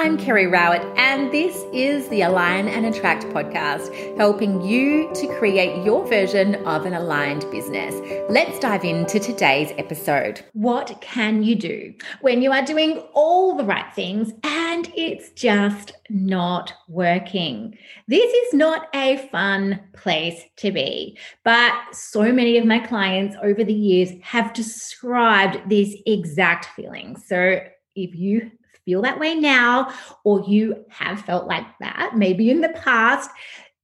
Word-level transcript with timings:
I'm 0.00 0.16
Kerry 0.16 0.46
Rowett, 0.46 0.80
and 0.96 1.30
this 1.30 1.62
is 1.74 2.08
the 2.08 2.22
Align 2.22 2.68
and 2.68 2.86
Attract 2.86 3.24
podcast, 3.24 4.16
helping 4.16 4.62
you 4.62 5.12
to 5.12 5.26
create 5.38 5.84
your 5.84 6.06
version 6.06 6.54
of 6.66 6.86
an 6.86 6.94
aligned 6.94 7.44
business. 7.50 7.94
Let's 8.30 8.58
dive 8.60 8.82
into 8.82 9.20
today's 9.20 9.74
episode. 9.76 10.42
What 10.54 11.02
can 11.02 11.42
you 11.42 11.54
do 11.54 11.92
when 12.22 12.40
you 12.40 12.50
are 12.50 12.64
doing 12.64 13.02
all 13.12 13.54
the 13.54 13.64
right 13.64 13.94
things 13.94 14.32
and 14.42 14.90
it's 14.96 15.32
just 15.32 15.92
not 16.08 16.72
working? 16.88 17.76
This 18.08 18.32
is 18.32 18.54
not 18.54 18.88
a 18.94 19.28
fun 19.30 19.80
place 19.92 20.42
to 20.56 20.72
be, 20.72 21.18
but 21.44 21.74
so 21.92 22.32
many 22.32 22.56
of 22.56 22.64
my 22.64 22.78
clients 22.78 23.36
over 23.42 23.62
the 23.62 23.74
years 23.74 24.12
have 24.22 24.54
described 24.54 25.68
these 25.68 25.94
exact 26.06 26.74
feelings. 26.74 27.26
So 27.26 27.60
if 27.94 28.14
you 28.14 28.50
feel 28.90 29.02
that 29.02 29.20
way 29.20 29.36
now, 29.36 29.94
or 30.24 30.42
you 30.48 30.84
have 30.88 31.20
felt 31.20 31.46
like 31.46 31.66
that, 31.78 32.16
maybe 32.16 32.50
in 32.50 32.60
the 32.60 32.70
past, 32.70 33.30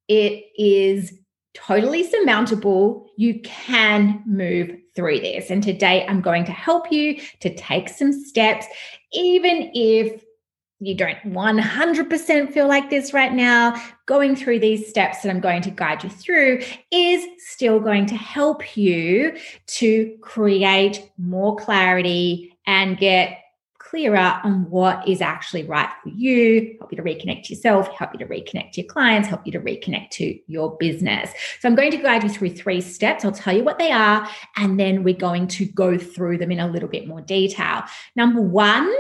it 0.09 0.45
is 0.59 1.13
totally 1.55 2.03
surmountable. 2.03 3.09
You 3.17 3.41
can 3.43 4.21
move 4.27 4.77
through 4.97 5.21
this. 5.21 5.49
And 5.49 5.63
today 5.63 6.05
I'm 6.09 6.21
going 6.21 6.45
to 6.47 6.53
help 6.53 6.91
you 6.91 7.21
to 7.39 7.55
take 7.55 7.89
some 7.89 8.13
steps, 8.13 8.67
even 9.13 9.71
if 9.75 10.25
you 10.81 10.97
don't 10.97 11.19
100% 11.25 12.53
feel 12.53 12.67
like 12.67 12.91
this 12.91 13.15
right 13.15 13.33
now, 13.33 13.81
going 14.07 14.35
through 14.35 14.59
these 14.59 14.89
steps 14.89 15.23
that 15.23 15.31
I'm 15.31 15.41
going 15.41 15.63
to 15.63 15.71
guide 15.71 16.03
you 16.03 16.11
through 16.11 16.63
is 16.91 17.25
still 17.39 17.79
going 17.79 18.07
to 18.07 18.17
help 18.17 18.77
you 18.77 19.39
to 19.67 20.19
create 20.21 21.09
more 21.17 21.55
clarity 21.55 22.59
and 22.67 22.99
get 22.99 23.39
clearer 23.97 24.39
on 24.45 24.69
what 24.69 25.09
is 25.09 25.23
actually 25.23 25.65
right 25.65 25.89
for 26.03 26.11
you, 26.11 26.77
help 26.79 26.93
you 26.93 26.97
to 26.97 27.03
reconnect 27.03 27.49
yourself, 27.49 27.89
help 27.89 28.11
you 28.13 28.19
to 28.19 28.27
reconnect 28.27 28.77
your 28.77 28.85
clients, 28.85 29.27
help 29.27 29.41
you 29.47 29.53
to 29.53 29.59
reconnect 29.59 30.11
to 30.11 30.39
your 30.47 30.77
business. 30.77 31.31
So 31.61 31.69
I'm 31.69 31.75
going 31.75 31.91
to 31.93 31.97
guide 31.97 32.23
you 32.23 32.29
through 32.29 32.51
three 32.51 32.83
steps. 32.83 33.25
I'll 33.25 33.33
tell 33.33 33.57
you 33.57 33.65
what 33.65 33.79
they 33.79 33.91
are, 33.91 34.29
and 34.57 34.79
then 34.79 35.03
we're 35.03 35.15
going 35.15 35.49
to 35.49 35.65
go 35.65 35.97
through 35.97 36.37
them 36.37 36.53
in 36.53 36.61
a 36.61 36.69
little 36.69 36.91
bit 36.91 37.09
more 37.09 37.23
detail. 37.23 37.85
Number 38.15 38.43
one, 38.43 38.93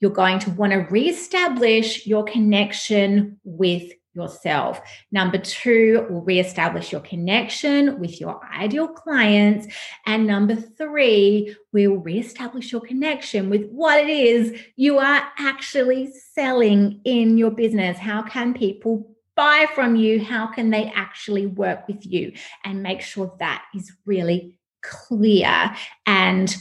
you're 0.00 0.10
going 0.10 0.38
to 0.40 0.50
want 0.52 0.72
to 0.72 0.78
reestablish 0.78 2.06
your 2.06 2.24
connection 2.24 3.38
with 3.44 3.92
yourself. 4.14 4.80
Number 5.10 5.38
two, 5.38 6.06
will 6.10 6.22
reestablish 6.22 6.92
your 6.92 7.00
connection 7.00 7.98
with 7.98 8.20
your 8.20 8.40
ideal 8.52 8.88
clients. 8.88 9.66
And 10.06 10.26
number 10.26 10.54
three, 10.54 11.56
we'll 11.72 11.96
reestablish 11.96 12.72
your 12.72 12.82
connection 12.82 13.48
with 13.48 13.68
what 13.70 13.98
it 13.98 14.10
is 14.10 14.60
you 14.76 14.98
are 14.98 15.22
actually 15.38 16.12
selling 16.34 17.00
in 17.04 17.38
your 17.38 17.50
business. 17.50 17.98
How 17.98 18.22
can 18.22 18.52
people 18.54 19.16
buy 19.34 19.66
from 19.74 19.96
you? 19.96 20.22
How 20.22 20.46
can 20.46 20.70
they 20.70 20.92
actually 20.94 21.46
work 21.46 21.88
with 21.88 22.04
you? 22.04 22.32
And 22.64 22.82
make 22.82 23.00
sure 23.00 23.34
that 23.38 23.64
is 23.74 23.92
really 24.04 24.58
clear 24.82 25.74
and 26.06 26.54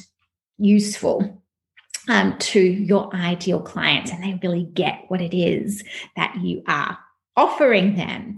useful. 0.57 1.37
Um, 2.07 2.35
to 2.39 2.59
your 2.59 3.15
ideal 3.15 3.61
clients, 3.61 4.09
and 4.09 4.23
they 4.23 4.39
really 4.41 4.63
get 4.63 5.03
what 5.09 5.21
it 5.21 5.37
is 5.37 5.83
that 6.15 6.35
you 6.41 6.63
are 6.67 6.97
offering 7.41 7.95
them. 7.95 8.37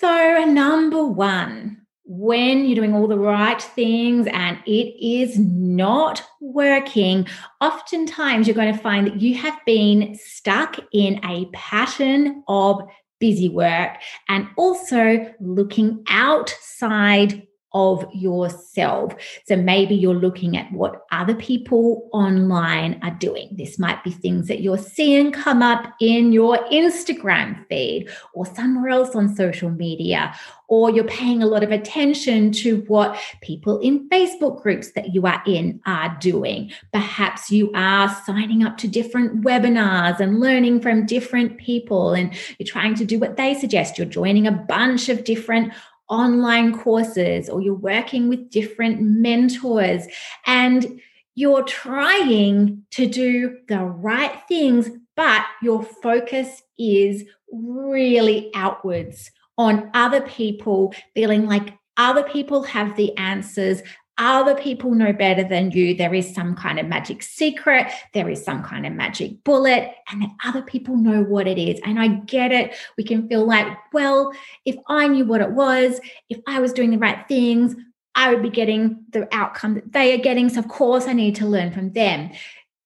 So, 0.00 0.44
number 0.44 1.04
one, 1.04 1.78
when 2.04 2.66
you're 2.66 2.76
doing 2.76 2.94
all 2.94 3.06
the 3.06 3.18
right 3.18 3.60
things 3.60 4.26
and 4.32 4.58
it 4.66 4.94
is 5.00 5.38
not 5.38 6.22
working, 6.40 7.26
oftentimes 7.60 8.46
you're 8.46 8.56
going 8.56 8.74
to 8.74 8.80
find 8.80 9.06
that 9.06 9.20
you 9.20 9.34
have 9.36 9.58
been 9.66 10.18
stuck 10.22 10.78
in 10.92 11.24
a 11.24 11.46
pattern 11.52 12.42
of 12.48 12.82
busy 13.18 13.48
work 13.48 13.98
and 14.28 14.48
also 14.56 15.32
looking 15.40 16.02
outside 16.08 17.46
of 17.74 18.06
yourself. 18.12 19.14
So 19.46 19.56
maybe 19.56 19.94
you're 19.94 20.14
looking 20.14 20.56
at 20.56 20.70
what 20.72 21.04
other 21.10 21.34
people 21.34 22.08
online 22.12 23.00
are 23.02 23.16
doing. 23.18 23.50
This 23.52 23.78
might 23.78 24.02
be 24.04 24.10
things 24.10 24.48
that 24.48 24.60
you're 24.60 24.78
seeing 24.78 25.32
come 25.32 25.62
up 25.62 25.94
in 26.00 26.32
your 26.32 26.58
Instagram 26.68 27.66
feed 27.68 28.08
or 28.34 28.46
somewhere 28.46 28.88
else 28.90 29.14
on 29.14 29.34
social 29.34 29.70
media, 29.70 30.34
or 30.68 30.90
you're 30.90 31.04
paying 31.04 31.42
a 31.42 31.46
lot 31.46 31.62
of 31.62 31.70
attention 31.70 32.50
to 32.50 32.78
what 32.88 33.18
people 33.42 33.78
in 33.80 34.08
Facebook 34.08 34.62
groups 34.62 34.92
that 34.92 35.14
you 35.14 35.26
are 35.26 35.42
in 35.46 35.80
are 35.84 36.16
doing. 36.20 36.70
Perhaps 36.92 37.50
you 37.50 37.70
are 37.74 38.08
signing 38.24 38.64
up 38.64 38.78
to 38.78 38.88
different 38.88 39.44
webinars 39.44 40.18
and 40.18 40.40
learning 40.40 40.80
from 40.80 41.04
different 41.04 41.58
people, 41.58 42.14
and 42.14 42.34
you're 42.58 42.66
trying 42.66 42.94
to 42.94 43.04
do 43.04 43.18
what 43.18 43.36
they 43.36 43.54
suggest. 43.54 43.98
You're 43.98 44.06
joining 44.06 44.46
a 44.46 44.52
bunch 44.52 45.08
of 45.08 45.24
different 45.24 45.72
online 46.12 46.78
courses 46.78 47.48
or 47.48 47.62
you're 47.62 47.74
working 47.74 48.28
with 48.28 48.50
different 48.50 49.00
mentors 49.00 50.06
and 50.46 51.00
you're 51.34 51.64
trying 51.64 52.82
to 52.90 53.06
do 53.06 53.56
the 53.68 53.82
right 53.82 54.42
things, 54.46 54.90
but 55.16 55.42
your 55.62 55.82
focus 55.82 56.62
is 56.78 57.24
really 57.50 58.50
outwards 58.54 59.30
on 59.56 59.90
other 59.94 60.20
people, 60.20 60.94
feeling 61.14 61.46
like 61.46 61.72
other 61.96 62.22
people 62.24 62.62
have 62.62 62.94
the 62.96 63.16
answers, 63.16 63.82
other 64.18 64.54
people 64.54 64.92
know 64.92 65.12
better 65.12 65.42
than 65.42 65.70
you. 65.70 65.94
There 65.94 66.14
is 66.14 66.34
some 66.34 66.54
kind 66.54 66.78
of 66.78 66.86
magic 66.86 67.22
secret, 67.22 67.86
there 68.12 68.28
is 68.28 68.44
some 68.44 68.62
kind 68.62 68.86
of 68.86 68.92
magic 68.92 69.42
bullet, 69.44 69.94
and 70.10 70.22
that 70.22 70.30
other 70.44 70.62
people 70.62 70.96
know 70.96 71.22
what 71.22 71.46
it 71.46 71.58
is. 71.58 71.80
And 71.84 71.98
I 71.98 72.08
get 72.08 72.52
it. 72.52 72.74
We 72.96 73.04
can 73.04 73.28
feel 73.28 73.46
like, 73.46 73.66
well, 73.92 74.32
if 74.64 74.76
I 74.88 75.08
knew 75.08 75.24
what 75.24 75.40
it 75.40 75.52
was, 75.52 76.00
if 76.28 76.40
I 76.46 76.60
was 76.60 76.72
doing 76.72 76.90
the 76.90 76.98
right 76.98 77.26
things, 77.26 77.74
I 78.14 78.32
would 78.32 78.42
be 78.42 78.50
getting 78.50 79.04
the 79.10 79.26
outcome 79.34 79.74
that 79.74 79.92
they 79.92 80.12
are 80.12 80.22
getting. 80.22 80.50
So, 80.50 80.60
of 80.60 80.68
course, 80.68 81.06
I 81.06 81.14
need 81.14 81.36
to 81.36 81.46
learn 81.46 81.72
from 81.72 81.92
them 81.92 82.30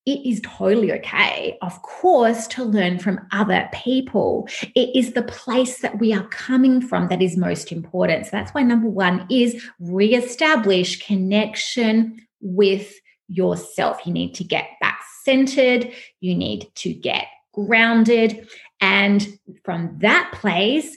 it 0.07 0.25
is 0.25 0.41
totally 0.45 0.93
okay, 0.93 1.59
of 1.63 1.83
course, 1.83 2.47
to 2.49 2.63
learn 2.63 3.01
from 3.01 3.27
other 3.33 3.69
people. 3.73 4.49
It 4.77 4.95
is 4.95 5.13
the 5.13 5.25
place 5.25 5.81
that 5.81 5.99
we 5.99 6.15
are 6.15 6.27
coming 6.29 6.81
from 6.81 7.09
that 7.09 7.21
is 7.21 7.37
most 7.37 7.73
important. 7.73 8.27
So 8.27 8.31
that's 8.33 8.55
why 8.55 8.63
number 8.63 8.89
one 8.89 9.27
is 9.29 9.61
reestablish 9.81 11.05
connection 11.05 12.25
with 12.41 12.95
yourself. 13.29 14.07
You 14.07 14.13
need 14.13 14.35
to 14.37 14.45
get 14.45 14.69
back 14.81 15.01
centered, 15.25 15.93
you 16.21 16.37
need 16.37 16.71
to 16.77 16.93
get 16.93 17.27
grounded. 17.53 18.49
And 18.81 19.39
from 19.65 19.99
that 19.99 20.31
place, 20.35 20.97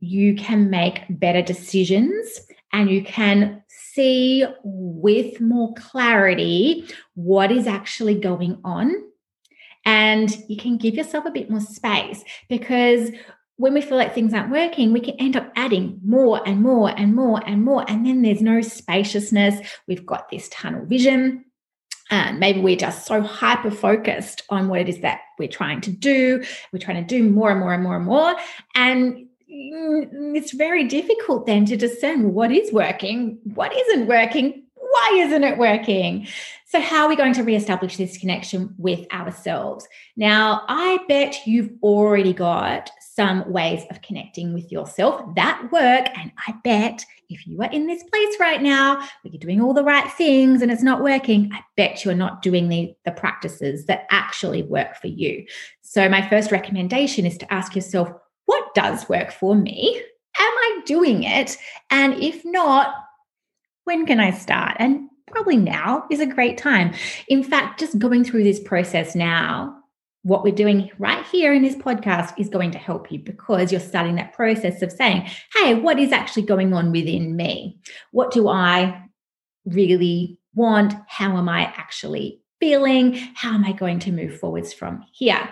you 0.00 0.34
can 0.34 0.68
make 0.68 1.02
better 1.08 1.42
decisions 1.42 2.40
and 2.72 2.90
you 2.90 3.04
can 3.04 3.62
see 3.98 4.44
with 4.62 5.40
more 5.40 5.74
clarity 5.74 6.84
what 7.14 7.50
is 7.50 7.66
actually 7.66 8.14
going 8.14 8.60
on. 8.62 8.94
And 9.84 10.30
you 10.48 10.56
can 10.56 10.76
give 10.76 10.94
yourself 10.94 11.24
a 11.26 11.32
bit 11.32 11.50
more 11.50 11.60
space 11.60 12.22
because 12.48 13.10
when 13.56 13.74
we 13.74 13.80
feel 13.80 13.98
like 13.98 14.14
things 14.14 14.32
aren't 14.32 14.52
working, 14.52 14.92
we 14.92 15.00
can 15.00 15.16
end 15.18 15.36
up 15.36 15.50
adding 15.56 15.98
more 16.04 16.40
and 16.46 16.62
more 16.62 16.90
and 16.96 17.12
more 17.16 17.42
and 17.44 17.64
more. 17.64 17.84
And 17.88 18.06
then 18.06 18.22
there's 18.22 18.40
no 18.40 18.60
spaciousness. 18.60 19.66
We've 19.88 20.06
got 20.06 20.28
this 20.30 20.48
tunnel 20.50 20.86
vision. 20.86 21.44
And 22.10 22.38
maybe 22.38 22.60
we're 22.60 22.76
just 22.76 23.04
so 23.04 23.20
hyper 23.20 23.70
focused 23.70 24.42
on 24.48 24.68
what 24.68 24.80
it 24.80 24.88
is 24.88 25.00
that 25.00 25.20
we're 25.38 25.48
trying 25.48 25.80
to 25.82 25.90
do. 25.90 26.44
We're 26.72 26.78
trying 26.78 27.04
to 27.04 27.06
do 27.06 27.28
more 27.28 27.50
and 27.50 27.60
more 27.60 27.74
and 27.74 27.82
more 27.82 27.96
and 27.96 28.04
more. 28.04 28.36
And 28.74 29.27
Mm, 29.58 30.36
it's 30.36 30.52
very 30.52 30.84
difficult 30.84 31.46
then 31.46 31.64
to 31.66 31.76
discern 31.76 32.32
what 32.32 32.52
is 32.52 32.72
working, 32.72 33.38
what 33.54 33.76
isn't 33.76 34.06
working, 34.06 34.62
why 34.74 35.10
isn't 35.14 35.44
it 35.44 35.58
working? 35.58 36.26
So, 36.66 36.80
how 36.80 37.04
are 37.04 37.08
we 37.08 37.16
going 37.16 37.32
to 37.34 37.42
reestablish 37.42 37.96
this 37.96 38.18
connection 38.18 38.74
with 38.78 39.10
ourselves? 39.12 39.88
Now, 40.16 40.62
I 40.68 40.98
bet 41.08 41.46
you've 41.46 41.70
already 41.82 42.32
got 42.32 42.90
some 43.00 43.50
ways 43.50 43.82
of 43.90 44.02
connecting 44.02 44.54
with 44.54 44.70
yourself 44.70 45.34
that 45.34 45.72
work. 45.72 46.08
And 46.16 46.30
I 46.46 46.54
bet 46.62 47.04
if 47.28 47.46
you 47.46 47.60
are 47.62 47.70
in 47.70 47.86
this 47.86 48.02
place 48.04 48.36
right 48.38 48.62
now 48.62 48.96
where 48.96 49.32
you're 49.32 49.40
doing 49.40 49.60
all 49.60 49.74
the 49.74 49.82
right 49.82 50.10
things 50.12 50.62
and 50.62 50.70
it's 50.70 50.82
not 50.82 51.02
working, 51.02 51.50
I 51.52 51.60
bet 51.76 52.04
you're 52.04 52.14
not 52.14 52.42
doing 52.42 52.68
the, 52.68 52.94
the 53.04 53.10
practices 53.10 53.86
that 53.86 54.06
actually 54.10 54.62
work 54.62 54.96
for 54.96 55.08
you. 55.08 55.46
So, 55.82 56.08
my 56.08 56.28
first 56.28 56.52
recommendation 56.52 57.26
is 57.26 57.36
to 57.38 57.52
ask 57.52 57.74
yourself, 57.74 58.10
what 58.48 58.74
does 58.74 59.06
work 59.10 59.30
for 59.30 59.54
me? 59.54 60.02
Am 60.38 60.52
I 60.52 60.80
doing 60.86 61.22
it? 61.22 61.58
And 61.90 62.14
if 62.14 62.46
not, 62.46 62.94
when 63.84 64.06
can 64.06 64.20
I 64.20 64.30
start? 64.30 64.74
And 64.78 65.10
probably 65.26 65.58
now 65.58 66.06
is 66.10 66.20
a 66.20 66.26
great 66.26 66.56
time. 66.56 66.94
In 67.28 67.44
fact, 67.44 67.78
just 67.78 67.98
going 67.98 68.24
through 68.24 68.44
this 68.44 68.58
process 68.58 69.14
now, 69.14 69.76
what 70.22 70.44
we're 70.44 70.54
doing 70.54 70.90
right 70.98 71.26
here 71.26 71.52
in 71.52 71.60
this 71.60 71.76
podcast 71.76 72.32
is 72.38 72.48
going 72.48 72.70
to 72.70 72.78
help 72.78 73.12
you 73.12 73.18
because 73.18 73.70
you're 73.70 73.82
starting 73.82 74.14
that 74.14 74.32
process 74.32 74.80
of 74.80 74.92
saying, 74.92 75.28
hey, 75.54 75.74
what 75.74 75.98
is 75.98 76.10
actually 76.10 76.44
going 76.44 76.72
on 76.72 76.90
within 76.90 77.36
me? 77.36 77.78
What 78.12 78.32
do 78.32 78.48
I 78.48 78.98
really 79.66 80.40
want? 80.54 80.94
How 81.06 81.36
am 81.36 81.50
I 81.50 81.64
actually 81.76 82.40
feeling? 82.60 83.12
How 83.34 83.52
am 83.52 83.66
I 83.66 83.72
going 83.72 83.98
to 84.00 84.10
move 84.10 84.40
forwards 84.40 84.72
from 84.72 85.04
here? 85.12 85.50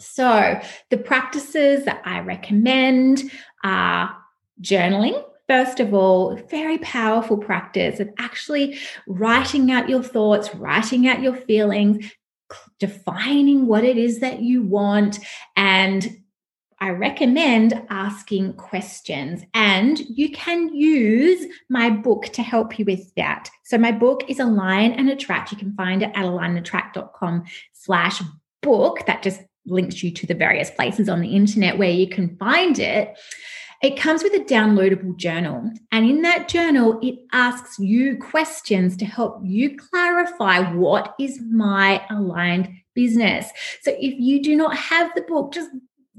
So, 0.00 0.60
the 0.90 0.98
practices 0.98 1.84
that 1.84 2.02
I 2.04 2.20
recommend 2.20 3.30
are 3.62 4.16
journaling. 4.62 5.22
First 5.48 5.80
of 5.80 5.94
all, 5.94 6.36
very 6.48 6.78
powerful 6.78 7.36
practice 7.36 7.98
of 8.00 8.08
actually 8.18 8.78
writing 9.06 9.70
out 9.72 9.88
your 9.88 10.02
thoughts, 10.02 10.54
writing 10.54 11.08
out 11.08 11.22
your 11.22 11.34
feelings, 11.34 12.10
defining 12.78 13.66
what 13.66 13.84
it 13.84 13.96
is 13.96 14.20
that 14.20 14.42
you 14.42 14.62
want, 14.62 15.18
and 15.56 16.20
I 16.82 16.90
recommend 16.90 17.74
asking 17.90 18.54
questions 18.54 19.42
and 19.52 20.00
you 20.00 20.30
can 20.30 20.74
use 20.74 21.46
my 21.68 21.90
book 21.90 22.24
to 22.32 22.42
help 22.42 22.78
you 22.78 22.86
with 22.86 23.14
that. 23.16 23.50
So 23.64 23.76
my 23.76 23.92
book 23.92 24.24
is 24.28 24.40
Align 24.40 24.92
and 24.92 25.10
Attract. 25.10 25.52
You 25.52 25.58
can 25.58 25.74
find 25.74 26.02
it 26.02 26.10
at 26.14 26.24
alignattract.com 26.24 27.44
slash 27.74 28.22
book. 28.62 29.04
That 29.06 29.22
just 29.22 29.42
links 29.66 30.02
you 30.02 30.10
to 30.10 30.26
the 30.26 30.34
various 30.34 30.70
places 30.70 31.08
on 31.08 31.20
the 31.20 31.34
internet 31.34 31.78
where 31.78 31.90
you 31.90 32.08
can 32.08 32.36
find 32.36 32.78
it. 32.78 33.18
It 33.82 33.98
comes 33.98 34.22
with 34.22 34.34
a 34.34 34.44
downloadable 34.44 35.16
journal. 35.16 35.70
And 35.90 36.08
in 36.08 36.22
that 36.22 36.48
journal, 36.48 36.98
it 37.02 37.18
asks 37.32 37.78
you 37.78 38.18
questions 38.18 38.96
to 38.98 39.06
help 39.06 39.40
you 39.42 39.76
clarify 39.76 40.72
what 40.74 41.14
is 41.18 41.40
my 41.50 42.04
aligned 42.10 42.68
business. 42.94 43.46
So 43.80 43.92
if 43.98 44.14
you 44.18 44.42
do 44.42 44.54
not 44.54 44.76
have 44.76 45.10
the 45.14 45.22
book, 45.22 45.52
just 45.52 45.70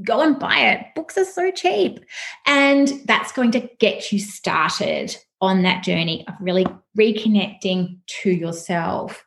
go 0.04 0.22
and 0.22 0.40
buy 0.40 0.58
it. 0.58 0.88
Books 0.96 1.18
are 1.18 1.26
so 1.26 1.52
cheap. 1.52 2.00
And 2.48 2.92
that's 3.06 3.32
going 3.32 3.52
to 3.52 3.70
get 3.80 4.12
you 4.12 4.18
started 4.18 5.16
on 5.40 5.62
that 5.64 5.84
journey 5.84 6.26
of 6.28 6.34
really 6.40 6.66
reconnecting 6.98 8.00
to 8.22 8.32
yourself. 8.32 9.24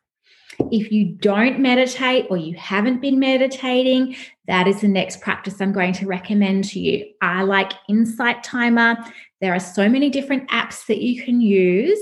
If 0.72 0.90
you 0.92 1.06
don't 1.06 1.60
meditate 1.60 2.26
or 2.30 2.36
you 2.36 2.54
haven't 2.54 3.00
been 3.00 3.18
meditating, 3.18 4.16
that 4.46 4.66
is 4.66 4.80
the 4.80 4.88
next 4.88 5.20
practice 5.20 5.60
I'm 5.60 5.72
going 5.72 5.92
to 5.94 6.06
recommend 6.06 6.64
to 6.70 6.80
you. 6.80 7.06
I 7.22 7.42
like 7.42 7.72
Insight 7.88 8.42
Timer. 8.42 8.96
There 9.40 9.54
are 9.54 9.60
so 9.60 9.88
many 9.88 10.10
different 10.10 10.48
apps 10.50 10.86
that 10.86 11.02
you 11.02 11.22
can 11.22 11.40
use. 11.40 12.00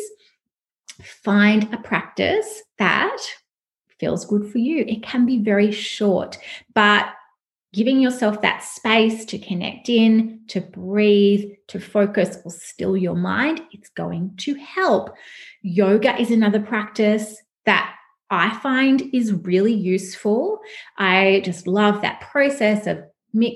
Find 1.02 1.72
a 1.72 1.78
practice 1.78 2.62
that 2.78 3.16
feels 3.98 4.24
good 4.24 4.50
for 4.50 4.58
you. 4.58 4.84
It 4.86 5.02
can 5.02 5.26
be 5.26 5.38
very 5.38 5.72
short, 5.72 6.38
but 6.74 7.06
giving 7.72 8.00
yourself 8.00 8.42
that 8.42 8.62
space 8.62 9.24
to 9.24 9.38
connect 9.38 9.88
in, 9.88 10.40
to 10.48 10.60
breathe, 10.60 11.52
to 11.68 11.80
focus 11.80 12.36
or 12.44 12.50
still 12.50 12.96
your 12.96 13.14
mind, 13.14 13.62
it's 13.72 13.88
going 13.88 14.34
to 14.36 14.54
help. 14.56 15.14
Yoga 15.62 16.20
is 16.20 16.30
another 16.30 16.60
practice 16.60 17.36
that 17.64 17.94
I 18.32 18.58
find 18.58 19.02
is 19.14 19.32
really 19.32 19.74
useful. 19.74 20.60
I 20.98 21.42
just 21.44 21.66
love 21.66 22.00
that 22.02 22.20
process 22.20 22.86
of 22.86 23.02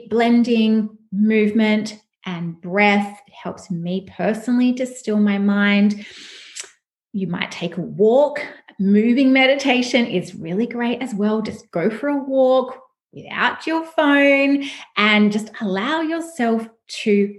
blending 0.08 0.96
movement 1.12 1.98
and 2.24 2.60
breath. 2.60 3.20
It 3.26 3.34
helps 3.34 3.70
me 3.70 4.08
personally 4.16 4.72
to 4.74 4.86
still 4.86 5.18
my 5.18 5.38
mind. 5.38 6.06
You 7.12 7.26
might 7.26 7.50
take 7.50 7.76
a 7.76 7.82
walk. 7.82 8.40
Moving 8.78 9.32
meditation 9.32 10.06
is 10.06 10.34
really 10.34 10.66
great 10.66 11.00
as 11.00 11.14
well. 11.14 11.40
Just 11.40 11.70
go 11.70 11.88
for 11.88 12.08
a 12.08 12.22
walk, 12.22 12.78
without 13.16 13.66
your 13.66 13.84
phone 13.84 14.64
and 14.96 15.32
just 15.32 15.50
allow 15.60 16.02
yourself 16.02 16.68
to 16.86 17.34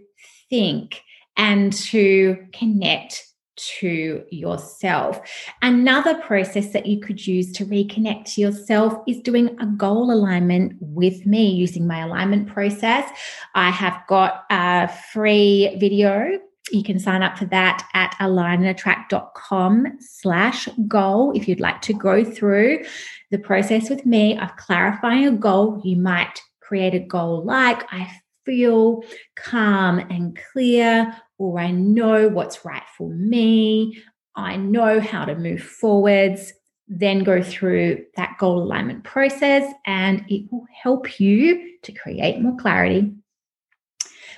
think 0.50 1.01
and 1.38 1.72
to 1.72 2.48
connect 2.51 3.26
to 3.57 4.24
yourself. 4.30 5.19
Another 5.62 6.15
process 6.21 6.71
that 6.74 6.86
you 6.86 7.00
could 7.00 7.25
use 7.25 7.51
to 7.54 7.65
reconnect 7.65 8.33
to 8.36 8.42
yourself 8.42 8.94
is 9.07 9.19
doing 9.21 9.57
a 9.59 9.65
goal 9.65 10.12
alignment 10.12 10.74
with 10.80 11.25
me 11.25 11.50
using 11.50 11.88
my 11.88 12.01
alignment 12.01 12.48
process. 12.48 13.09
I 13.56 13.69
have 13.71 14.01
got 14.07 14.45
a 14.50 14.89
free 15.12 15.75
video 15.80 16.39
you 16.71 16.83
can 16.83 17.00
sign 17.00 17.24
up 17.24 17.38
for 17.38 17.45
that 17.45 17.88
at 17.94 18.13
alignattract.com 18.19 19.98
slash 20.00 20.68
goal 20.88 21.31
if 21.36 21.48
you'd 21.48 21.59
like 21.59 21.81
to 21.83 21.94
go 21.94 22.24
through 22.24 22.83
the 23.31 23.39
process 23.39 23.89
with 23.89 24.06
me 24.06 24.38
of 24.38 24.56
clarifying 24.57 25.27
a 25.27 25.31
goal. 25.31 25.81
You 25.83 25.95
might 25.98 26.42
create 26.62 26.94
a 26.94 27.00
goal 27.00 27.44
like 27.44 27.86
I 27.94 28.12
feel 28.45 29.04
calm 29.36 30.00
and 30.00 30.38
clear, 30.51 31.15
or 31.38 31.60
I 31.60 31.72
know 31.72 32.28
what's 32.28 32.66
right 32.66 32.84
for 32.98 33.10
me. 33.10 34.01
I 34.36 34.57
know 34.57 35.00
how 35.00 35.25
to 35.25 35.36
move 35.36 35.62
forwards. 35.62 36.54
Then 36.88 37.24
go 37.24 37.44
through 37.44 38.06
that 38.16 38.38
goal 38.39 38.63
alignment 38.63 39.04
process, 39.04 39.69
and 39.86 40.24
it 40.30 40.50
will 40.51 40.66
help 40.72 41.19
you 41.19 41.78
to 41.84 41.92
create 41.92 42.39
more 42.39 42.56
clarity 42.56 43.13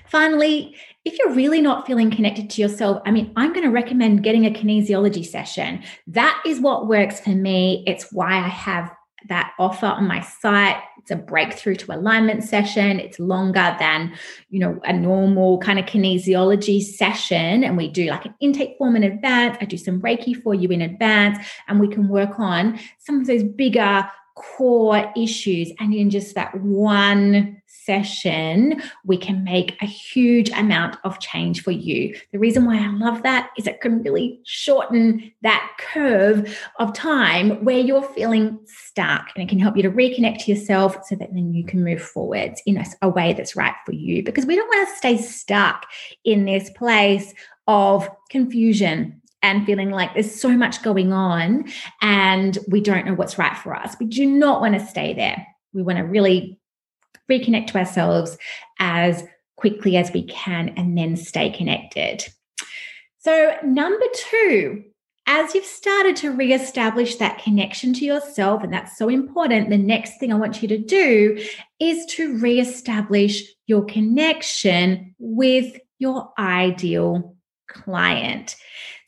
Finally, 0.10 0.75
if 1.06 1.18
you're 1.19 1.34
really 1.34 1.62
not 1.62 1.86
feeling 1.86 2.10
connected 2.10 2.50
to 2.50 2.62
yourself, 2.62 3.00
I 3.06 3.12
mean, 3.12 3.31
I'm 3.36 3.54
going 3.54 3.66
to 3.66 3.72
recommend 3.72 4.24
getting 4.24 4.45
a 4.45 4.50
kinesiology 4.50 5.24
session. 5.24 5.84
That 6.07 6.42
is 6.48 6.60
what 6.60 6.88
works 6.88 7.19
for 7.19 7.30
me. 7.30 7.84
It's 7.86 8.12
why 8.12 8.38
I 8.44 8.48
have 8.48 8.92
that 9.27 9.54
offer 9.60 9.88
on 9.88 10.07
my 10.07 10.21
site. 10.21 10.77
It's 11.00 11.12
a 11.12 11.16
breakthrough 11.16 11.75
to 11.75 11.94
alignment 11.94 12.44
session. 12.44 13.00
It's 13.00 13.19
longer 13.19 13.75
than, 13.80 14.13
you 14.50 14.60
know, 14.60 14.80
a 14.83 14.94
normal 14.94 15.57
kind 15.60 15.80
of 15.80 15.86
kinesiology 15.86 16.81
session. 16.81 17.63
And 17.63 17.75
we 17.75 17.89
do 17.89 18.06
like 18.06 18.25
an 18.25 18.36
intake 18.39 18.77
form 18.77 18.95
in 18.95 19.04
advance. 19.04 19.57
I 19.60 19.66
do 19.66 19.77
some 19.77 20.01
Reiki 20.01 20.42
for 20.42 20.54
you 20.54 20.69
in 20.69 20.81
advance, 20.81 21.45
and 21.68 21.80
we 21.80 21.88
can 21.88 22.07
work 22.07 22.39
on 22.39 22.80
some 22.98 23.19
of 23.19 23.27
those 23.27 23.44
bigger 23.44 24.10
core 24.36 25.12
issues. 25.18 25.71
And 25.80 25.94
in 25.94 26.10
just 26.10 26.36
that 26.36 26.56
one 26.62 27.58
session, 27.89 28.80
we 29.03 29.18
can 29.18 29.44
make 29.44 29.75
a 29.81 29.86
huge 29.88 30.51
amount 30.51 30.95
of 31.03 31.19
change 31.19 31.63
for 31.63 31.71
you. 31.71 32.15
The 32.31 32.38
reason 32.38 32.65
why 32.65 32.77
I 32.77 32.88
love 32.91 33.24
that 33.24 33.50
is 33.57 33.65
it 33.65 33.81
can 33.81 34.03
really 34.03 34.39
shorten 34.45 35.33
that 35.41 35.75
curve 35.80 36.56
of 36.77 36.94
time 36.94 37.65
where 37.65 37.80
you're 37.80 38.03
feeling 38.03 38.59
stuck 38.68 39.30
and 39.33 39.44
it 39.44 39.50
can 39.50 39.57
help 39.57 39.75
you 39.75 39.81
to 39.81 39.89
reconnect 39.89 40.44
to 40.44 40.51
yourself 40.51 40.97
so 41.07 41.15
that 41.15 41.33
then 41.33 41.51
you 41.56 41.65
can 41.65 41.83
move 41.83 42.00
forwards 42.00 42.62
in 42.68 42.77
a, 42.77 42.86
a 43.01 43.09
way 43.09 43.33
that's 43.33 43.56
right 43.56 43.74
for 43.88 43.94
you 43.94 44.21
because 44.21 44.45
we 44.45 44.56
don't 44.56 44.68
want 44.68 44.88
to 44.88 44.95
stay 44.95 45.18
stuck 45.18 45.88
in 46.24 46.45
this 46.45 46.69
place 46.69 47.33
of 47.65 48.07
confusion 48.30 49.19
and 49.42 49.65
feeling 49.65 49.89
like 49.89 50.13
there's 50.13 50.39
so 50.39 50.50
much 50.50 50.83
going 50.83 51.12
on 51.12 51.65
and 52.03 52.59
we 52.68 52.81
don't 52.81 53.07
know 53.07 53.15
what's 53.15 53.39
right 53.39 53.57
for 53.57 53.75
us. 53.75 53.95
We 54.00 54.06
do 54.06 54.27
not 54.27 54.62
want 54.62 54.75
to 54.75 54.85
stay 54.85 55.15
there. 55.15 55.44
We 55.74 55.81
want 55.81 55.97
to 55.97 56.03
really 56.03 56.58
reconnect 57.30 57.68
to 57.68 57.78
ourselves 57.78 58.38
as 58.80 59.24
quickly 59.56 59.98
as 59.98 60.12
we 60.12 60.24
can 60.24 60.69
and 60.78 60.98
then 60.98 61.16
stay 61.16 61.50
connected. 61.50 62.26
So, 63.19 63.56
number 63.64 64.06
two, 64.14 64.86
as 65.28 65.54
you've 65.54 65.66
started 65.66 66.16
to 66.18 66.31
reestablish 66.31 67.18
that 67.18 67.44
connection 67.44 67.94
to 67.94 68.06
yourself, 68.06 68.64
and 68.64 68.74
that's 68.74 68.98
so 68.98 69.09
important, 69.09 69.69
the 69.69 69.78
next 69.78 70.18
thing 70.19 70.33
I 70.33 70.38
want 70.38 70.62
you 70.62 70.68
to 70.69 70.78
do 70.78 71.40
is 71.80 72.06
to 72.14 72.38
reestablish 72.40 73.44
your 73.68 73.86
connection 73.86 75.14
with 75.19 75.78
your 76.00 76.31
ideal 76.40 77.36
client. 77.68 78.56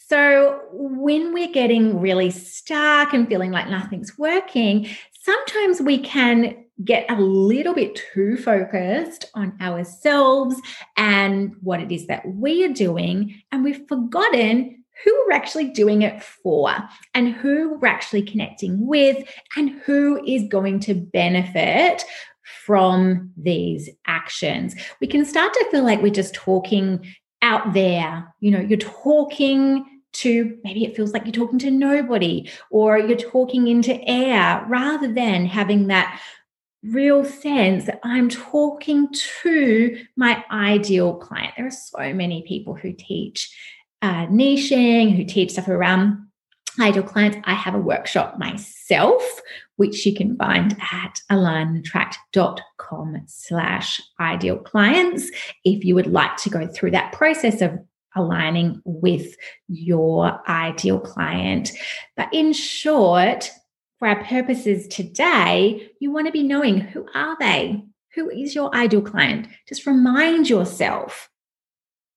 So, 0.10 0.60
when 0.74 1.34
we're 1.34 1.52
getting 1.52 2.00
really 2.02 2.32
stuck 2.32 3.14
and 3.14 3.28
feeling 3.28 3.52
like 3.52 3.70
nothing's 3.70 4.18
working, 4.18 4.90
sometimes 5.22 5.82
we 5.82 6.00
can 6.00 6.66
get 6.84 7.10
a 7.10 7.20
little 7.20 7.74
bit 7.74 8.00
too 8.14 8.38
focused 8.38 9.26
on 9.34 9.58
ourselves 9.62 10.56
and 10.98 11.56
what 11.62 11.82
it 11.82 11.92
is 11.92 12.08
that 12.08 12.28
we 12.28 12.64
are 12.64 12.74
doing, 12.74 13.42
and 13.52 13.64
we've 13.64 13.88
forgotten 13.88 14.84
who 15.04 15.26
we're 15.26 15.36
actually 15.36 15.70
doing 15.70 16.04
it 16.04 16.22
for 16.22 16.76
and 17.14 17.34
who 17.34 17.78
we're 17.80 17.88
actually 17.88 18.22
connecting 18.22 18.86
with 18.86 19.18
and 19.58 19.72
who 19.86 20.24
is 20.26 20.44
going 20.48 20.80
to 20.80 20.94
benefit 20.94 22.04
from 22.66 23.32
these 23.36 23.90
actions. 24.06 24.76
We 25.00 25.08
can 25.08 25.26
start 25.26 25.54
to 25.54 25.68
feel 25.72 25.84
like 25.84 26.02
we're 26.02 26.12
just 26.12 26.36
talking 26.36 27.04
out 27.42 27.74
there. 27.74 28.32
You 28.40 28.52
know, 28.52 28.60
you're 28.60 28.78
talking 28.78 29.86
to 30.14 30.58
maybe 30.64 30.84
it 30.84 30.96
feels 30.96 31.14
like 31.14 31.24
you're 31.26 31.32
talking 31.32 31.60
to 31.60 31.72
nobody 31.72 32.50
or 32.70 33.00
you're 33.00 33.18
talking 33.18 33.68
into 33.68 34.00
air 34.08 34.64
rather 34.68 35.12
than 35.12 35.46
having 35.46 35.88
that 35.88 36.22
real 36.84 37.24
sense 37.24 37.86
that 37.86 38.00
I'm 38.04 38.30
talking 38.30 39.14
to 39.44 40.04
my 40.16 40.44
ideal 40.52 41.16
client. 41.16 41.54
There 41.56 41.68
are 41.68 41.72
so 41.72 42.14
many 42.14 42.44
people 42.48 42.74
who 42.74 42.94
teach 42.94 43.56
uh, 44.02 44.26
niching, 44.28 45.16
who 45.16 45.24
teach 45.24 45.52
stuff 45.52 45.68
around 45.68 46.28
ideal 46.80 47.04
clients. 47.04 47.38
I 47.44 47.54
have 47.54 47.76
a 47.76 47.80
workshop 47.80 48.40
myself, 48.40 49.22
which 49.76 50.06
you 50.06 50.16
can 50.16 50.36
find 50.38 50.76
at 50.92 51.20
alignattract.com 51.32 53.22
slash 53.28 54.02
ideal 54.20 54.58
clients 54.58 55.30
if 55.64 55.84
you 55.84 55.96
would 55.96 56.08
like 56.08 56.38
to 56.38 56.50
go 56.50 56.68
through 56.68 56.92
that 56.92 57.12
process 57.14 57.62
of 57.62 57.78
aligning 58.16 58.82
with 58.84 59.36
your 59.68 60.42
ideal 60.50 61.00
client. 61.00 61.72
But 62.18 62.34
in 62.34 62.54
short, 62.54 63.52
for 64.02 64.08
our 64.08 64.24
purposes 64.24 64.88
today, 64.88 65.92
you 66.00 66.12
want 66.12 66.26
to 66.26 66.32
be 66.32 66.42
knowing 66.42 66.80
who 66.80 67.06
are 67.14 67.38
they? 67.40 67.84
Who 68.16 68.32
is 68.32 68.56
your 68.56 68.76
ideal 68.76 69.04
client? 69.04 69.48
Just 69.70 69.86
remind 69.86 70.50
yourself. 70.50 71.30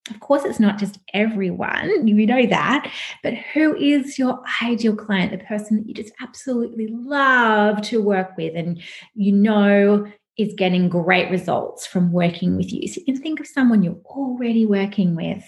Of 0.09 0.19
course, 0.21 0.45
it's 0.45 0.59
not 0.59 0.79
just 0.79 0.99
everyone, 1.13 2.09
you 2.09 2.27
know 2.27 2.47
that, 2.47 2.91
but 3.23 3.35
who 3.35 3.77
is 3.77 4.19
your 4.19 4.41
ideal 4.63 4.97
client, 4.97 5.33
the 5.33 5.45
person 5.45 5.77
that 5.77 5.87
you 5.87 5.93
just 5.93 6.15
absolutely 6.23 6.87
love 6.87 7.83
to 7.83 8.03
work 8.03 8.35
with 8.39 8.57
and 8.57 8.81
you 9.15 9.33
know 9.33 10.11
is 10.39 10.55
getting 10.57 10.89
great 10.89 11.31
results 11.31 11.87
from 11.87 12.13
working 12.13 12.57
with 12.57 12.73
you? 12.73 12.89
So 12.89 13.01
you 13.01 13.13
can 13.13 13.23
think 13.23 13.41
of 13.41 13.47
someone 13.47 13.83
you're 13.83 14.01
already 14.07 14.65
working 14.65 15.15
with. 15.15 15.45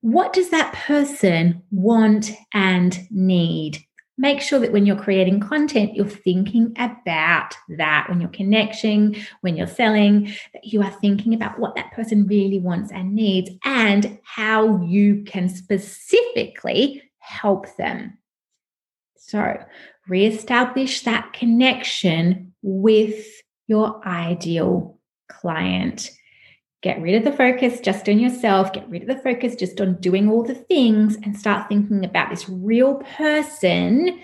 What 0.00 0.32
does 0.32 0.50
that 0.50 0.74
person 0.74 1.64
want 1.72 2.30
and 2.54 2.96
need? 3.10 3.84
Make 4.20 4.42
sure 4.42 4.58
that 4.58 4.70
when 4.70 4.84
you're 4.84 5.02
creating 5.02 5.40
content, 5.40 5.96
you're 5.96 6.06
thinking 6.06 6.74
about 6.78 7.56
that. 7.70 8.06
When 8.08 8.20
you're 8.20 8.28
connecting, 8.28 9.16
when 9.40 9.56
you're 9.56 9.66
selling, 9.66 10.24
that 10.52 10.64
you 10.64 10.82
are 10.82 10.90
thinking 10.90 11.32
about 11.32 11.58
what 11.58 11.74
that 11.74 11.90
person 11.92 12.26
really 12.26 12.58
wants 12.58 12.92
and 12.92 13.14
needs 13.14 13.50
and 13.64 14.18
how 14.22 14.82
you 14.82 15.24
can 15.24 15.48
specifically 15.48 17.02
help 17.18 17.74
them. 17.76 18.18
So, 19.16 19.58
reestablish 20.06 21.02
that 21.04 21.32
connection 21.32 22.52
with 22.62 23.24
your 23.68 24.06
ideal 24.06 24.98
client. 25.28 26.10
Get 26.82 27.00
rid 27.02 27.14
of 27.14 27.24
the 27.24 27.36
focus 27.36 27.80
just 27.80 28.08
on 28.08 28.18
yourself, 28.18 28.72
get 28.72 28.88
rid 28.88 29.02
of 29.02 29.08
the 29.08 29.22
focus 29.22 29.54
just 29.54 29.80
on 29.80 30.00
doing 30.00 30.30
all 30.30 30.42
the 30.42 30.54
things, 30.54 31.16
and 31.22 31.36
start 31.36 31.68
thinking 31.68 32.04
about 32.04 32.30
this 32.30 32.48
real 32.48 32.96
person 33.16 34.20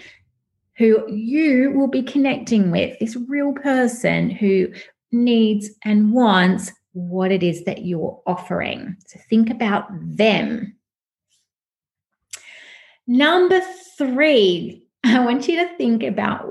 who 0.79 1.11
you 1.11 1.73
will 1.73 1.89
be 1.89 2.03
connecting 2.03 2.71
with, 2.71 2.99
this 2.99 3.17
real 3.29 3.53
person 3.53 4.31
who 4.31 4.69
needs 5.13 5.71
and 5.85 6.13
wants 6.13 6.73
what 6.93 7.31
it 7.31 7.43
is 7.43 7.65
that 7.65 7.85
you're 7.85 8.21
offering. 8.27 8.97
So 9.07 9.21
think 9.29 9.51
about 9.51 9.87
them. 10.17 10.77
Number 13.07 13.61
three, 13.99 14.83
I 15.05 15.25
want 15.25 15.47
you 15.47 15.57
to 15.57 15.77
think 15.77 16.03
about 16.03 16.49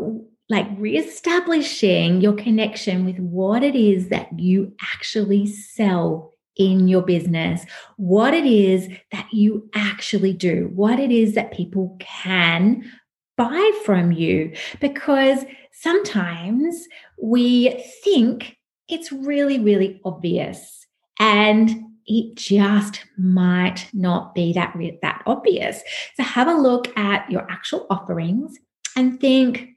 like 0.50 0.68
reestablishing 0.78 2.22
your 2.22 2.34
connection 2.34 3.06
with 3.06 3.18
what 3.18 3.64
it 3.64 3.76
is 3.76 4.10
that 4.10 4.40
you 4.40 4.74
actually 4.94 5.48
sell 5.48 6.32
in 6.58 6.88
your 6.88 7.02
business, 7.02 7.66
what 7.98 8.34
it 8.34 8.46
is 8.46 8.88
that 9.12 9.28
you 9.34 9.70
actually 9.74 10.34
do, 10.34 10.72
what 10.74 11.00
it 11.00 11.12
is 11.12 11.36
that 11.36 11.52
people 11.52 11.98
can 12.00 12.90
buy 13.38 13.72
from 13.84 14.12
you. 14.12 14.54
Because 14.80 15.44
sometimes 15.74 16.88
we 17.22 17.84
think 18.04 18.58
it's 18.88 19.12
really, 19.12 19.60
really 19.60 20.00
obvious. 20.06 20.86
And 21.20 21.72
it 22.06 22.36
just 22.36 23.04
might 23.18 23.90
not 23.94 24.36
be 24.36 24.54
that, 24.54 24.78
that 25.02 25.24
obvious. 25.26 25.82
So 26.16 26.24
have 26.24 26.48
a 26.48 26.54
look 26.54 26.96
at 26.98 27.30
your 27.30 27.50
actual 27.50 27.88
offerings 27.90 28.58
and 28.96 29.20
think, 29.20 29.75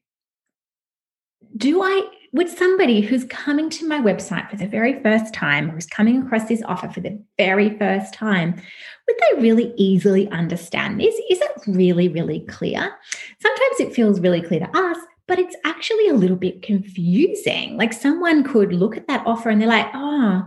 do 1.57 1.83
I, 1.83 2.09
would 2.33 2.49
somebody 2.49 3.01
who's 3.01 3.25
coming 3.25 3.71
to 3.71 3.89
my 3.89 4.01
website 4.01 4.51
for 4.51 4.57
the 4.57 4.67
very 4.67 5.03
first 5.03 5.33
time, 5.33 5.71
who's 5.71 5.87
coming 5.87 6.23
across 6.23 6.47
this 6.49 6.63
offer 6.65 6.89
for 6.89 7.01
the 7.01 7.23
very 7.39 7.77
first 7.79 8.13
time, 8.13 8.55
would 8.55 9.17
they 9.19 9.41
really 9.41 9.73
easily 9.77 10.29
understand 10.31 11.01
this? 11.01 11.15
Is 11.31 11.41
it 11.41 11.53
really, 11.67 12.09
really 12.09 12.41
clear? 12.41 12.95
Sometimes 13.41 13.81
it 13.81 13.95
feels 13.95 14.21
really 14.21 14.43
clear 14.43 14.61
to 14.61 14.77
us, 14.77 14.99
but 15.27 15.39
it's 15.39 15.57
actually 15.65 16.09
a 16.09 16.15
little 16.15 16.37
bit 16.37 16.63
confusing. 16.63 17.77
Like 17.77 17.93
someone 17.93 18.45
could 18.45 18.73
look 18.73 18.97
at 18.97 19.07
that 19.09 19.27
offer 19.27 19.49
and 19.49 19.61
they're 19.61 19.69
like, 19.69 19.89
oh, 19.95 20.45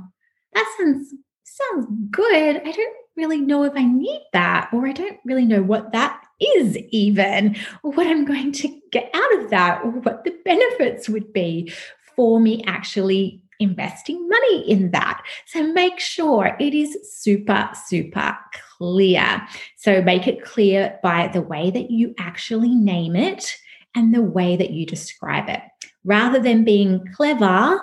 that 0.53 0.75
sounds 0.77 1.13
sounds 1.43 1.88
good. 2.12 2.62
I 2.65 2.72
don't 2.72 2.96
really 3.17 3.41
know 3.41 3.63
if 3.63 3.74
I 3.75 3.84
need 3.84 4.22
that, 4.34 4.70
or 4.72 4.88
I 4.88 4.93
don't 4.93 5.20
really 5.25 5.46
know 5.46 5.62
what 5.62 5.91
that 5.91 6.21
is, 6.41 6.77
even, 6.89 7.55
what 7.81 8.07
I'm 8.07 8.25
going 8.25 8.51
to 8.53 8.81
get 8.91 9.10
out 9.13 9.41
of 9.41 9.50
that, 9.51 9.81
or 9.83 9.91
what 9.91 10.24
the 10.24 10.36
benefits 10.43 11.07
would 11.07 11.31
be 11.31 11.71
for 12.15 12.39
me 12.39 12.63
actually 12.65 13.43
investing 13.60 14.27
money 14.27 14.69
in 14.69 14.89
that. 14.91 15.24
So 15.45 15.71
make 15.71 16.00
sure 16.00 16.57
it 16.60 16.74
is 16.74 16.98
super, 17.03 17.69
super 17.88 18.36
clear. 18.77 19.48
So 19.77 20.01
make 20.01 20.27
it 20.27 20.43
clear 20.43 21.00
by 21.03 21.27
the 21.27 21.41
way 21.41 21.69
that 21.69 21.91
you 21.91 22.15
actually 22.17 22.74
name 22.74 23.15
it 23.15 23.55
and 23.93 24.13
the 24.13 24.24
way 24.24 24.55
that 24.57 24.71
you 24.71 24.86
describe 24.88 25.48
it. 25.48 25.62
Rather 26.03 26.39
than 26.39 26.63
being 26.63 27.05
clever, 27.13 27.79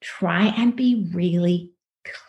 try 0.00 0.46
and 0.56 0.74
be 0.74 1.06
really 1.12 1.72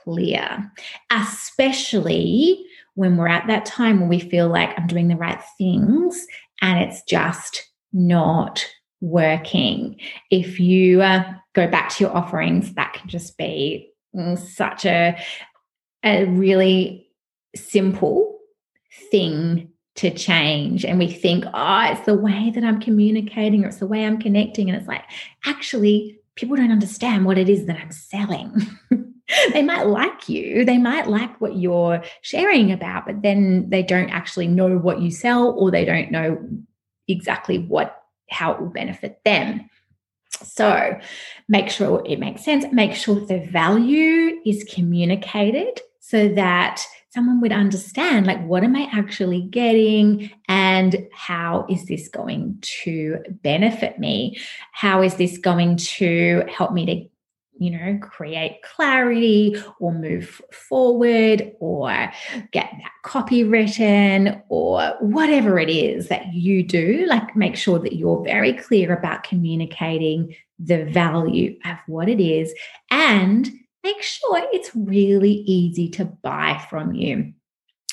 clear, 0.04 0.70
especially 1.10 2.66
when 2.96 3.18
we're 3.18 3.28
at 3.28 3.48
that 3.48 3.66
time 3.66 4.00
when 4.00 4.10
we 4.10 4.20
feel 4.20 4.50
like 4.50 4.78
I'm 4.78 4.88
doing 4.88 5.08
the 5.08 5.16
right 5.16 5.42
things 5.58 6.26
and 6.62 6.80
it's 6.80 7.04
just 7.04 7.66
not 7.94 8.66
working. 9.02 10.00
If 10.30 10.60
you 10.60 11.02
uh, 11.02 11.24
go 11.54 11.68
back 11.68 11.90
to 11.90 12.04
your 12.04 12.16
offerings, 12.16 12.74
that 12.74 12.94
can 12.94 13.10
just 13.10 13.38
be 13.38 13.92
mm, 14.16 14.38
such 14.38 14.86
a, 14.86 15.18
a 16.04 16.26
really 16.26 17.08
simple 17.56 18.40
thing 19.12 19.70
to 19.96 20.12
change. 20.12 20.86
And 20.86 21.00
we 21.00 21.08
think, 21.08 21.46
oh, 21.54 21.92
it's 21.92 22.06
the 22.06 22.16
way 22.16 22.52
that 22.54 22.64
I'm 22.64 22.80
communicating 22.80 23.64
or 23.64 23.68
it's 23.68 23.78
the 23.78 23.88
way 23.88 24.06
I'm 24.06 24.20
connecting. 24.20 24.70
And 24.70 24.78
it's 24.78 24.88
like, 24.88 25.04
actually, 25.46 26.20
people 26.36 26.56
don't 26.56 26.72
understand 26.72 27.26
what 27.26 27.38
it 27.38 27.50
is 27.50 27.66
that 27.66 27.78
I'm 27.78 27.92
selling. 27.92 28.54
they 29.54 29.62
might 29.62 29.88
like 29.88 30.30
you, 30.30 30.66
they 30.66 30.78
might 30.78 31.08
like 31.08 31.40
what 31.42 31.56
you're 31.58 32.04
sharing 32.22 32.72
about, 32.72 33.06
but 33.06 33.22
then 33.22 33.70
they 33.70 33.84
don't 33.84 34.10
actually 34.10 34.48
know 34.48 34.78
what 34.78 35.02
you 35.02 35.12
sell 35.12 35.52
or 35.58 35.72
they 35.72 35.86
don't 35.86 36.12
know 36.12 36.38
exactly 37.08 37.60
what 37.60 37.96
how 38.30 38.54
it 38.54 38.62
will 38.62 38.70
benefit 38.70 39.20
them. 39.26 39.70
So 40.44 41.00
make 41.48 41.70
sure 41.70 42.04
it 42.06 42.20
makes 42.20 42.46
sense, 42.46 42.66
make 42.72 42.94
sure 42.94 43.20
the 43.20 43.40
value 43.52 44.40
is 44.46 44.64
communicated 44.64 45.82
so 46.00 46.30
that 46.30 46.84
someone 47.12 47.42
would 47.42 47.52
understand 47.52 48.28
like 48.28 48.44
what 48.46 48.64
am 48.64 48.76
i 48.76 48.88
actually 48.92 49.42
getting 49.42 50.30
and 50.48 51.08
how 51.12 51.66
is 51.68 51.86
this 51.86 52.08
going 52.08 52.58
to 52.62 53.18
benefit 53.42 53.98
me? 54.00 54.40
How 54.72 55.02
is 55.02 55.16
this 55.16 55.38
going 55.38 55.78
to 55.78 56.44
help 56.48 56.72
me 56.72 56.86
to 56.86 57.09
you 57.60 57.72
know, 57.72 58.00
create 58.02 58.62
clarity 58.64 59.62
or 59.80 59.94
move 59.94 60.42
forward 60.52 61.52
or 61.60 61.90
get 62.52 62.70
that 62.72 62.92
copy 63.04 63.44
written 63.44 64.42
or 64.50 64.96
whatever 65.02 65.60
it 65.60 65.70
is 65.70 66.08
that 66.08 66.34
you 66.34 66.64
do, 66.64 67.06
like 67.08 67.36
make 67.36 67.56
sure 67.56 67.78
that 67.80 67.96
you're 67.96 68.24
very 68.24 68.54
clear 68.54 68.94
about 68.94 69.24
communicating 69.24 70.34
the 70.58 70.86
value 70.86 71.58
of 71.66 71.78
what 71.88 72.10
it 72.10 72.22
is 72.22 72.54
and 72.92 73.52
make 73.84 74.02
sure 74.02 74.42
it's 74.52 74.72
really 74.76 75.32
easy 75.32 75.90
to 75.90 76.06
buy 76.06 76.66
from 76.70 76.94
you. 76.94 77.34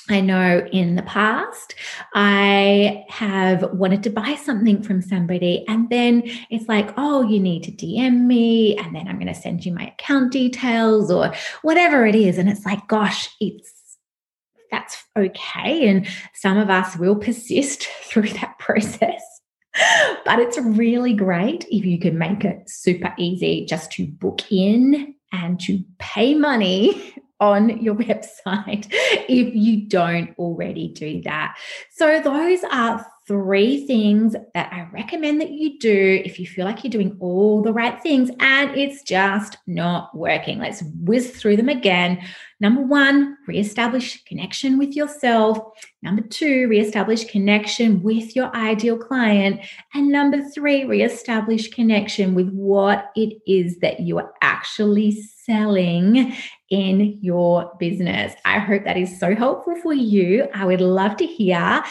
I 0.09 0.21
know 0.21 0.67
in 0.73 0.95
the 0.95 1.03
past, 1.03 1.75
I 2.15 3.05
have 3.09 3.73
wanted 3.73 4.03
to 4.05 4.11
buy 4.11 4.37
something 4.37 4.83
from 4.83 5.03
somebody, 5.03 5.65
and 5.69 5.91
then 5.91 6.23
it's 6.51 6.69
like, 6.69 6.95
oh, 6.97 7.23
you 7.23 7.41
need 7.41 7.65
to 7.65 7.73
DM 7.73 8.27
me, 8.27 8.77
and 8.77 8.95
then 8.95 9.09
I'm 9.09 9.19
going 9.19 9.33
to 9.33 9.35
send 9.35 9.67
you 9.67 9.75
my 9.75 9.89
account 9.89 10.33
details 10.33 11.11
or 11.11 11.33
whatever 11.63 12.07
it 12.07 12.15
is. 12.15 12.39
And 12.39 12.49
it's 12.49 12.65
like, 12.65 12.87
gosh, 12.87 13.29
it's 13.41 13.73
that's 14.71 15.05
okay. 15.17 15.89
And 15.89 16.07
some 16.35 16.59
of 16.59 16.71
us 16.71 16.97
will 16.97 17.17
persist 17.17 17.87
through 18.03 18.29
that 18.31 18.59
process. 18.59 19.23
But 20.25 20.39
it's 20.39 20.59
really 20.59 21.13
great 21.13 21.67
if 21.71 21.85
you 21.85 21.99
can 21.99 22.17
make 22.17 22.45
it 22.45 22.69
super 22.69 23.13
easy 23.19 23.67
just 23.67 23.93
to 23.93 24.07
book 24.07 24.41
in 24.51 25.15
and 25.33 25.61
to 25.61 25.85
pay 25.99 26.35
money 26.35 27.15
on 27.41 27.81
your 27.83 27.95
website 27.97 28.87
if 28.91 29.55
you 29.55 29.87
don't 29.89 30.37
already 30.39 30.89
do 30.89 31.23
that. 31.23 31.57
So, 31.93 32.21
those 32.21 32.61
are 32.71 33.07
three 33.27 33.85
things 33.87 34.37
that 34.55 34.73
I 34.73 34.87
recommend 34.93 35.41
that 35.41 35.51
you 35.51 35.79
do 35.81 36.23
if 36.25 36.39
you 36.39 36.47
feel 36.47 36.65
like 36.65 36.85
you're 36.85 36.93
doing 36.93 37.17
all 37.19 37.61
the 37.61 37.73
right 37.73 38.01
things 38.01 38.31
and 38.39 38.77
it's 38.77 39.03
just 39.03 39.57
not 39.67 40.17
working. 40.17 40.61
Let's 40.61 40.83
whiz 41.01 41.31
through 41.31 41.57
them 41.57 41.69
again. 41.69 42.23
Number 42.61 42.83
one, 42.83 43.37
reestablish 43.49 44.23
connection 44.25 44.79
with 44.79 44.95
yourself. 44.95 45.59
Number 46.03 46.23
two, 46.23 46.69
reestablish 46.69 47.25
connection 47.25 48.01
with 48.03 48.37
your 48.37 48.55
ideal 48.55 48.97
client. 48.97 49.61
And 49.93 50.09
number 50.09 50.41
three, 50.55 50.85
reestablish 50.85 51.69
connection 51.71 52.35
with 52.35 52.49
what 52.51 53.11
it 53.17 53.39
is 53.47 53.79
that 53.79 54.01
you 54.01 54.19
are 54.19 54.33
actually 54.41 55.21
selling 55.21 56.35
in 56.71 57.19
your 57.23 57.73
business. 57.79 58.35
I 58.45 58.59
hope 58.59 58.85
that 58.85 58.97
is 58.97 59.19
so 59.19 59.35
helpful 59.35 59.77
for 59.83 59.95
you. 59.95 60.49
I 60.55 60.65
would 60.65 60.81
love 60.81 61.17
to 61.19 61.27
hear 61.27 61.83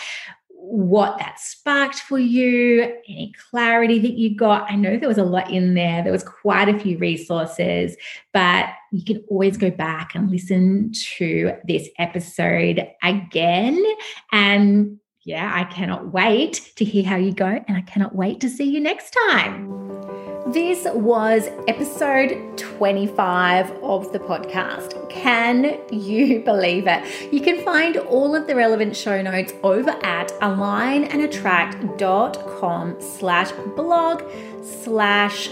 what 0.68 1.18
that 1.20 1.40
sparked 1.40 2.00
for 2.00 2.18
you, 2.18 2.84
any 3.08 3.32
clarity 3.52 4.00
that 4.00 4.14
you 4.14 4.36
got. 4.36 4.70
I 4.70 4.76
know 4.76 4.98
there 4.98 5.08
was 5.08 5.20
a 5.20 5.24
lot 5.24 5.52
in 5.52 5.76
there, 5.76 6.04
there 6.04 6.12
was 6.12 6.24
quite 6.24 6.68
a 6.70 6.80
few 6.80 6.98
resources, 6.98 7.96
but 8.34 8.70
you 8.92 9.04
can 9.04 9.24
always 9.30 9.58
go 9.58 9.70
back 9.70 10.16
and 10.16 10.32
listen 10.32 10.92
to 11.18 11.54
this 11.68 11.88
episode 12.00 12.88
again. 13.04 13.84
And 14.32 15.00
yeah, 15.24 15.52
I 15.54 15.66
cannot 15.66 16.12
wait 16.14 16.72
to 16.78 16.86
hear 16.86 17.04
how 17.04 17.16
you 17.16 17.34
go, 17.34 17.46
and 17.46 17.78
I 17.78 17.82
cannot 17.82 18.16
wait 18.16 18.40
to 18.42 18.50
see 18.50 18.66
you 18.66 18.80
next 18.80 19.16
time. 19.30 20.35
This 20.56 20.88
was 20.94 21.50
episode 21.68 22.58
25 22.58 23.72
of 23.84 24.12
the 24.14 24.20
podcast. 24.20 25.10
Can 25.10 25.82
you 25.92 26.40
believe 26.46 26.88
it? 26.88 27.34
You 27.34 27.42
can 27.42 27.62
find 27.66 27.98
all 27.98 28.34
of 28.34 28.48
the 28.48 28.56
relevant 28.56 28.96
show 28.96 29.22
notes 29.22 29.52
over 29.64 29.90
at 29.90 30.30
alignandattract.com 30.40 33.02
slash 33.02 33.52
blog 33.76 34.24
slash 34.64 35.50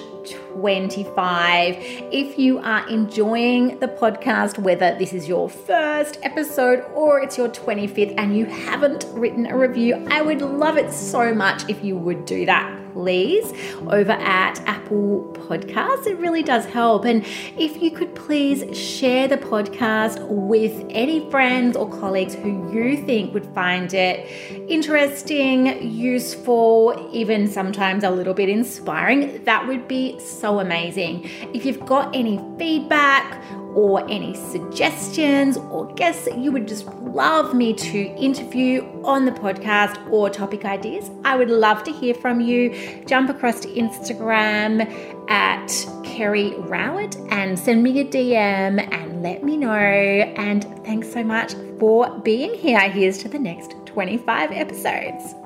25. 0.54 1.76
If 1.78 2.40
you 2.40 2.60
are 2.60 2.88
enjoying 2.88 3.80
the 3.80 3.90
podcast, 3.90 4.58
whether 4.58 4.98
this 4.98 5.12
is 5.12 5.28
your 5.28 5.50
first 5.50 6.18
episode 6.24 6.86
or 6.94 7.20
it's 7.20 7.38
your 7.38 7.50
25th 7.50 8.16
and 8.18 8.38
you 8.38 8.46
haven't 8.46 9.06
written 9.10 9.48
a 9.48 9.58
review, 9.58 9.96
I 10.10 10.22
would 10.22 10.42
love 10.42 10.78
it 10.78 10.94
so 10.94 11.36
much 11.36 11.68
if 11.68 11.84
you 11.84 11.98
would 11.98 12.24
do 12.24 12.46
that 12.46 12.83
please, 12.94 13.52
over 13.88 14.14
at 14.14 14.60
Apple 14.68 15.30
Podcasts. 15.34 16.08
It 16.08 16.18
really 16.18 16.44
does 16.44 16.66
help. 16.66 17.06
And 17.06 17.26
if 17.58 17.82
you 17.82 17.92
could 17.92 18.16
please 18.16 18.78
share 18.78 19.28
the 19.28 19.38
podcast 19.38 20.26
with 20.28 20.86
any 20.90 21.30
friends 21.30 21.76
or 21.76 21.90
colleagues 21.90 22.36
who 22.36 22.72
you 22.72 23.04
think 23.06 23.34
would 23.34 23.46
find 23.48 23.94
it 23.94 24.30
interesting, 24.70 25.92
useful, 25.92 27.10
even 27.12 27.48
sometimes 27.48 28.04
a 28.04 28.10
little 28.10 28.34
bit 28.34 28.50
inspiring, 28.50 29.44
that 29.44 29.68
would 29.68 29.88
be 29.88 30.20
so 30.20 30.60
amazing. 30.60 31.30
If 31.54 31.66
you've 31.66 31.86
got 31.86 32.16
any 32.16 32.40
feedback, 32.58 33.44
or 33.76 34.08
any 34.10 34.34
suggestions 34.36 35.58
or 35.58 35.88
guests 35.94 36.26
that 36.26 36.38
you 36.38 36.52
would 36.52 36.68
just 36.68 36.88
love 36.88 37.54
me 37.54 37.74
to 37.74 38.00
interview 38.16 38.84
on 39.04 39.26
the 39.26 39.32
podcast 39.32 40.12
or 40.12 40.30
topic 40.30 40.66
ideas, 40.66 41.10
I 41.24 41.36
would 41.36 41.50
love 41.50 41.84
to 41.84 41.92
hear 41.92 42.14
from 42.14 42.42
you. 42.42 43.04
Jump 43.06 43.30
across 43.30 43.60
to 43.62 43.68
Instagram 43.70 44.90
at 45.30 45.68
Kerry 46.04 46.54
Rowett 46.56 47.16
and 47.32 47.58
send 47.58 47.84
me 47.84 48.00
a 48.00 48.06
DM 48.06 48.94
and 48.94 49.24
let 49.24 49.44
me 49.44 49.58
know. 49.58 49.70
And 49.70 50.64
thanks 50.86 51.12
so 51.12 51.24
much 51.24 51.54
for 51.80 52.10
being 52.20 52.54
here. 52.54 52.80
Here's 52.90 53.18
to 53.20 53.30
the 53.30 53.40
next 53.40 53.76
25 53.86 54.52
episodes. 54.52 55.43